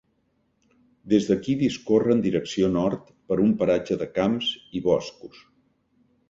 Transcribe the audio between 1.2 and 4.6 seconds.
d'aquí discorre en direcció nord per un paratge de camps